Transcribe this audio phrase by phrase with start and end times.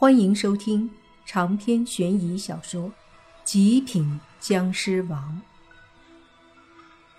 [0.00, 0.88] 欢迎收听
[1.26, 2.84] 长篇悬疑小说
[3.42, 5.42] 《极品僵尸王》，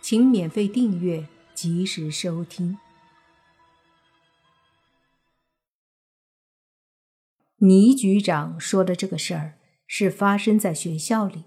[0.00, 2.78] 请免费订阅，及时收听。
[7.58, 11.44] 倪局长说的这个事儿是发生在学校里，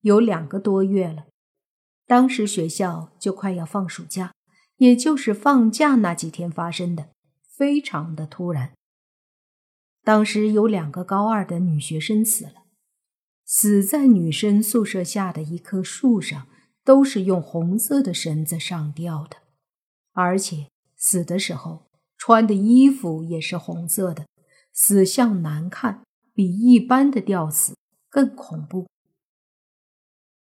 [0.00, 1.26] 有两个多月了。
[2.04, 4.32] 当时学校就快要放暑假，
[4.78, 7.10] 也就是放假那几天发生的，
[7.48, 8.72] 非常的突然。
[10.04, 12.64] 当时有两个高二的女学生死了，
[13.46, 16.46] 死在女生宿舍下的一棵树上，
[16.84, 19.38] 都是用红色的绳子上吊的，
[20.12, 24.26] 而且死的时候穿的衣服也是红色的，
[24.74, 27.74] 死相难看，比一般的吊死
[28.10, 28.86] 更恐怖。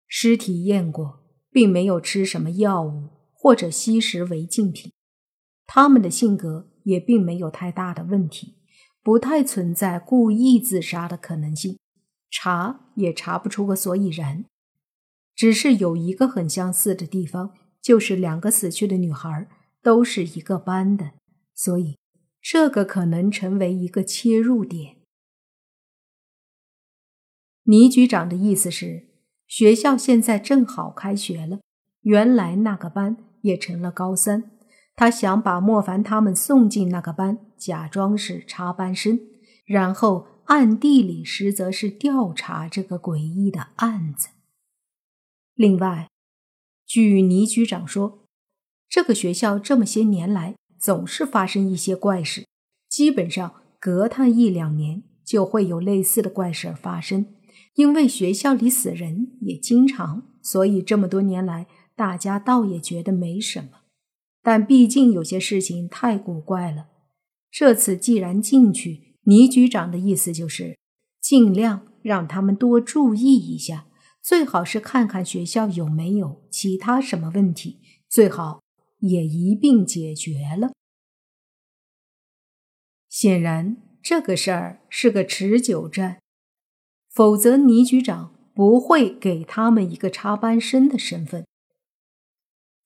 [0.06, 4.92] 尸体验过，并没有吃什么药物或者吸食违禁品，
[5.66, 8.54] 他们的性格也并没有太大的问题。
[9.08, 11.78] 不太存在故意自杀的可能性，
[12.30, 14.44] 查也查不出个所以然。
[15.34, 19.48] 只是有一个很相似的地方，就是两个死去的女孩
[19.80, 21.12] 都是一个班的，
[21.54, 21.96] 所以
[22.42, 24.96] 这个可能成为一个切入点。
[27.62, 29.08] 倪局长的意思是，
[29.46, 31.60] 学校现在正好开学了，
[32.02, 34.57] 原来那个班也成了高三。
[34.98, 39.20] 他想把莫凡他们送进那个班，假装是插班生，
[39.64, 44.30] 然后暗地里实则是调查这个诡异的案子。
[45.54, 46.08] 另外，
[46.84, 48.24] 据倪局长说，
[48.88, 52.44] 这个学校这么些年来总是发生一些怪事，
[52.88, 57.36] 基本上隔他一两年就会有类似的怪事发生。
[57.74, 63.82] 因为学校里死人也经常，所以这么多年来大家倒也觉得没什么。
[64.48, 66.86] 但毕竟有些事情太古怪了。
[67.50, 70.78] 这次既然进去，倪局长的意思就是
[71.20, 73.88] 尽量让他们多注意一下，
[74.22, 78.62] 最好是看看学校有没有其他什么问题，最好
[79.00, 80.70] 也一并解决了。
[83.10, 86.22] 显然，这个事儿是个持久战，
[87.10, 91.44] 否则倪局长不会给他们一个插班生的身份。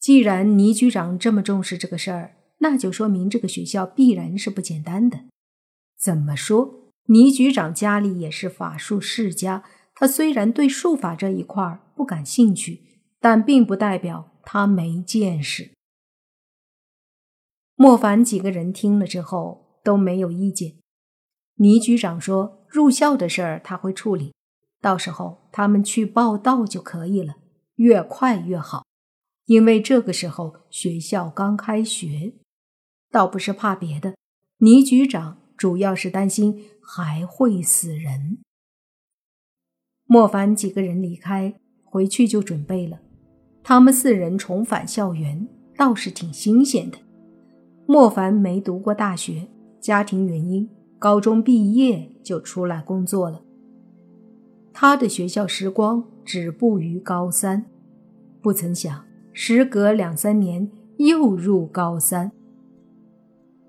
[0.02, 5.20] 既然倪局长这么重视这个事儿，那就说明这个学校必然是不简单的。
[5.96, 9.62] 怎么说，倪局长家里也是法术世家，
[9.94, 12.82] 他虽然对术法这一块不感兴趣，
[13.20, 15.70] 但并不代表他没见识。
[17.76, 20.74] 莫凡几个人听了之后都没有意见。
[21.58, 24.34] 倪局长说，入校的事儿他会处理，
[24.80, 27.36] 到时候他们去报道就可以了，
[27.76, 28.84] 越快越好。
[29.46, 32.34] 因为这个时候学校刚开学，
[33.10, 34.14] 倒不是怕别的，
[34.58, 38.38] 倪局长主要是担心还会死人。
[40.06, 41.54] 莫凡几个人离开，
[41.84, 43.00] 回去就准备了。
[43.62, 46.98] 他们四人重返校园，倒是挺新鲜的。
[47.86, 49.48] 莫凡没读过大学，
[49.80, 53.42] 家庭原因，高中毕业就出来工作了。
[54.72, 57.66] 他的学校时光止步于高三，
[58.40, 59.04] 不曾想。
[59.32, 62.30] 时隔两三年，又入高三。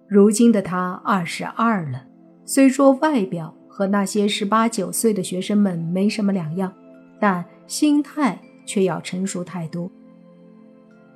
[0.07, 2.05] 如今的他二十二了，
[2.45, 6.71] 虽说外表和那些十八九岁的学生们没什么两样，
[7.19, 9.89] 但心态却要成熟太多。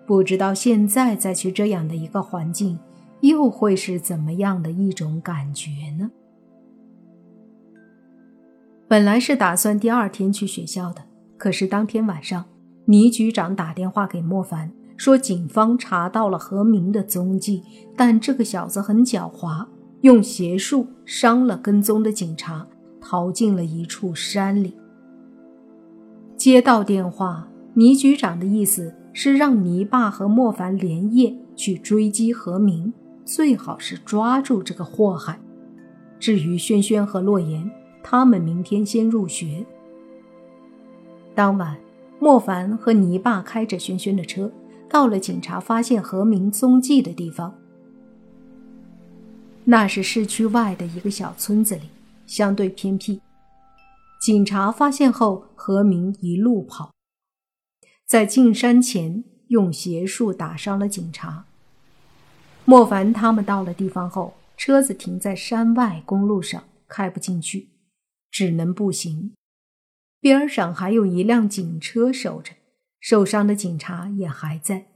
[0.06, 2.80] 不知道现在再去这样的一个环境，
[3.20, 5.70] 又会是怎么样的一种感觉
[6.00, 6.10] 呢？
[8.88, 11.04] 本来是打算第二天去学校的，
[11.38, 12.46] 可是当天晚上。
[12.88, 17.62] 倪局长打电话给莫凡，说警方查到了何明的踪迹，
[17.98, 19.66] 但这个小子很狡猾，
[20.02, 22.66] 用邪术伤了跟踪的警察，
[23.02, 24.74] 逃进了一处山里。
[26.38, 32.94] 接到电话，倪局长的意思是让倪爸和莫凡连夜去追击何明，
[33.26, 35.38] 最好是抓住这个祸害。
[36.20, 37.70] 至于轩轩和洛言，
[38.02, 39.66] 他们明天先入学。
[41.36, 41.76] 当晚。
[42.20, 44.52] 莫凡和泥巴开着轩轩的车，
[44.90, 47.56] 到了警察发现何明踪迹的地方。
[49.66, 51.90] 那是市区外的一个小村子里，
[52.26, 53.22] 相对偏僻。
[54.20, 56.92] 警察发现后，何明一路跑，
[58.06, 61.46] 在进山前用邪术打伤了警察。
[62.66, 67.70] 莫凡他们到了地方后，车子停在山外公路上，开不进去，
[68.32, 69.34] 只能步行。
[70.28, 72.52] 边上还有一辆警车守着，
[73.00, 74.88] 受伤的警察也还在。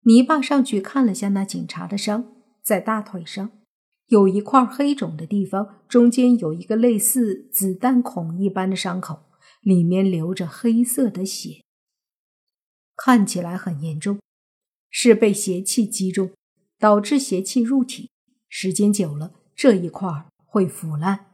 [0.00, 3.52] 泥巴上去看了下那警察的伤，在大腿上，
[4.06, 9.26] 有一块黑肿的地方，中间有一个类似子弹孔一般的伤口，
[9.60, 11.62] 里面流着黑色的血，
[12.96, 14.18] 看起来很严重，
[14.90, 16.32] 是被邪气击中，
[16.80, 18.10] 导致邪气入体。
[18.48, 21.26] 时间久了，这一块会腐烂，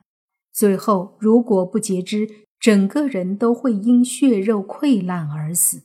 [0.53, 5.83] 最后如果不截肢，整个人都会因血肉溃烂而死。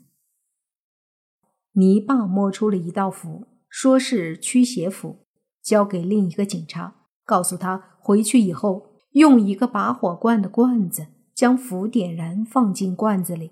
[1.73, 5.25] 泥巴摸出了一道符，说是驱邪符。
[5.61, 6.95] 交给另一个警察，
[7.25, 13.51] 告诉他回去以后用一个拔火罐的罐子将符点燃，放进罐子里，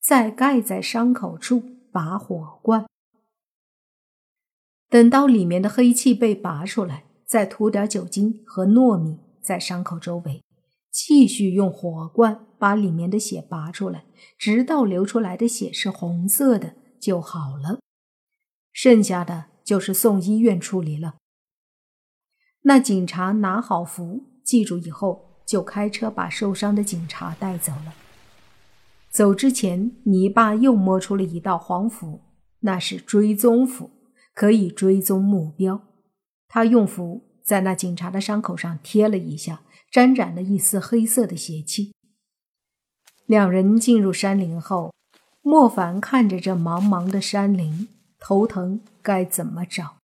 [0.00, 1.60] 再盖在伤口处
[1.90, 2.86] 拔火罐。
[4.88, 10.44] 等到里面的黑气被拔出来，再涂点酒精和糯米在伤口周围，
[10.92, 14.04] 继续用火罐把里面的血拔出来，
[14.36, 17.78] 直到流出来的血是红色的就好了。
[18.72, 21.14] 剩下的就是送医院处理了。
[22.62, 27.94] 那警察拿好符，记住以后，就开车把受伤的警察带走了。
[29.10, 32.20] 走之前，泥巴又摸出了一道黄符，
[32.60, 33.90] 那是追踪符，
[34.34, 35.80] 可以追踪目标。
[36.46, 41.92] 他用符在那警察的伤口上贴了一下，沾染了一丝黑色的邪气。
[43.28, 44.94] 两人进入山林后，
[45.42, 47.86] 莫凡看着这茫茫的山林，
[48.18, 49.98] 头疼，该怎么找？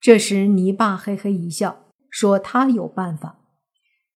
[0.00, 3.38] 这时，泥巴嘿嘿一笑，说：“他有办法。”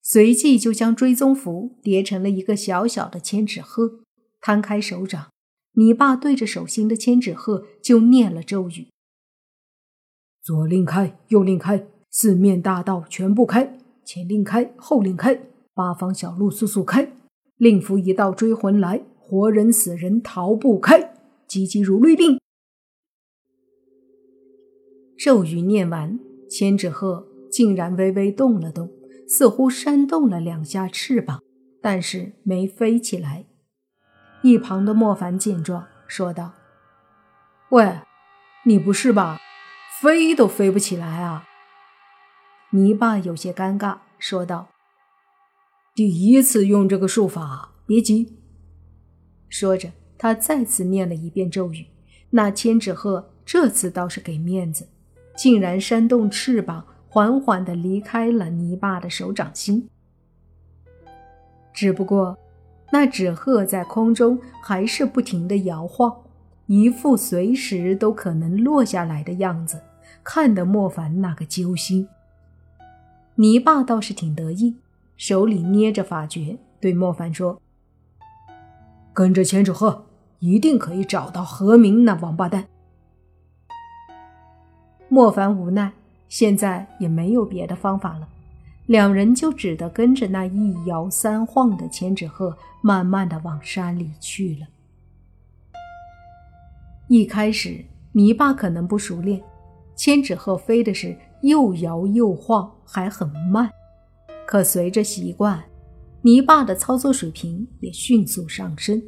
[0.03, 4.01] 随即就将追踪符叠成了一个小小的千纸鹤，
[4.41, 5.31] 摊开手掌，
[5.75, 8.89] 泥巴对着手心的千纸鹤就念了咒语
[10.43, 15.41] ：“左令开，右令开，四面大道全部开，前令开，后令开，
[15.73, 17.13] 八方小路速速开，
[17.59, 21.15] 令符一道追魂来，活人死人逃不开，
[21.47, 22.41] 急急如律令。”
[25.19, 26.19] 咒语念完，
[26.49, 28.89] 千纸鹤竟然微微动了动，
[29.29, 31.43] 似乎扇动了两下翅膀，
[31.83, 33.45] 但是没飞起来。
[34.43, 36.53] 一旁的莫凡见状，说道
[37.71, 37.99] ：“喂，
[38.65, 39.41] 你不是吧？
[40.01, 41.45] 飞都飞不起来啊！”
[42.71, 44.69] 泥巴有些尴尬，说道
[45.99, 48.37] ：“第一次用这个术法，别急。”
[49.51, 51.87] 说着，他再次念了一遍咒语。
[52.31, 54.87] 那千纸鹤这次倒是给面子。
[55.37, 59.89] 竟然扇动翅膀，缓缓地离开了泥巴的手掌心。
[61.75, 62.39] 只不过，
[62.93, 66.17] 那纸鹤在空中还是不停地摇晃，
[66.67, 69.83] 一副随时都可能落下来的样子，
[70.23, 72.07] 看得莫凡那个揪心。
[73.35, 74.77] 泥巴倒是挺得意，
[75.19, 77.61] 手里捏着法诀，对莫凡说
[79.13, 80.07] ：“跟着千纸鹤，
[80.39, 82.69] 一定可以找到何明那王八蛋。”
[85.11, 85.93] 莫凡无奈，
[86.29, 88.29] 现在也没有别的方法了，
[88.87, 94.69] 两人就只得跟着那一摇三晃的千纸鹤，慢慢的往山里去了。
[97.09, 99.43] 一开始，泥巴可能不熟练，
[99.97, 103.69] 千纸鹤飞的是又摇又晃，还很慢。
[104.49, 105.63] 可随着习惯，
[106.23, 109.03] 泥巴的操作水平也迅速上升，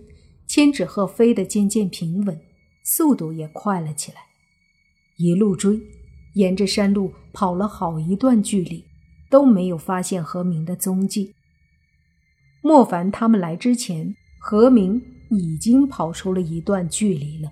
[0.47, 2.39] 千纸鹤飞得渐渐平稳，
[2.85, 4.19] 速度也快了起来。
[5.17, 5.81] 一路追，
[6.35, 8.85] 沿着山路跑了好一段距离，
[9.31, 11.35] 都没有发现何明的踪迹。
[12.61, 17.51] 莫凡他们来之前，何明已经跑出了一段距离了。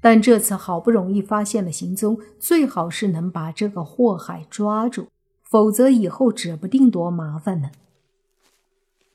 [0.00, 5.08] 但这次好不容易发现了行踪，最好是能把这个祸害抓住，
[5.50, 7.70] 否则以后指不定多麻烦呢。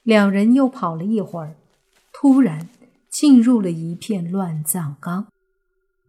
[0.03, 1.55] 两人又跑了一会儿，
[2.11, 2.69] 突然
[3.09, 5.27] 进入了一片乱葬岗。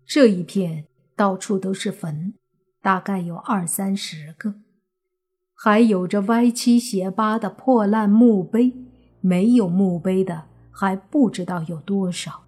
[0.07, 0.87] 这一片。
[1.15, 2.35] 到处都是坟，
[2.81, 4.55] 大概有二三十个，
[5.55, 8.73] 还有着歪七斜八的破烂墓碑，
[9.21, 12.45] 没有墓碑的还不知道有多少。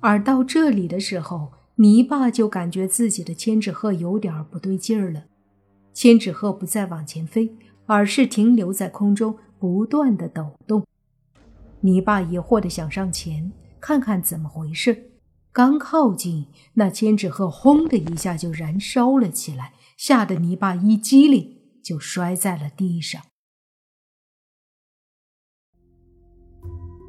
[0.00, 5.24] 而到这里的时候，泥巴就感觉自己的千纸鹤有点不对劲儿了。
[5.94, 10.84] 千纸鹤不再往前飞，而是停留在空中，不断的抖动。
[11.80, 15.12] 泥巴疑惑的想上前看看怎么回事。
[15.52, 23.22] 刚靠近，那千纸鹤轰的一下就燃烧了起来，吓得泥巴一激灵，就摔在了地上。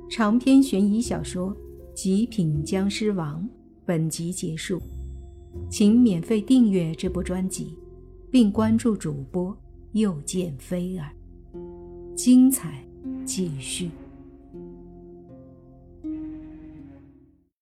[0.07, 1.49] 长篇悬疑小说
[1.95, 3.41] 《极品僵尸王》
[3.83, 4.79] 本集结束，
[5.67, 7.79] 请免费订阅这部专辑，
[8.35, 9.57] 并关注主播
[9.93, 11.09] 又见菲儿，
[12.17, 12.83] 精彩
[13.23, 13.89] 继续。